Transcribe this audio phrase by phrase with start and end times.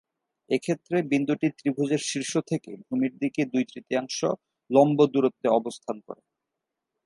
[0.49, 4.19] এক্ষেত্রে বিন্দুটি ত্রিভুজের শীর্ষ থেকে ভূমির দিকে দুই-তৃতীয়াংশ
[4.69, 6.21] লম্ব দূরত্বে অবস্থান করে।